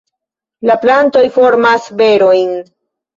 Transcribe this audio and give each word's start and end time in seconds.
La 0.69 0.77
plantoj 0.85 1.21
formas 1.35 1.85
berojn. 2.01 2.57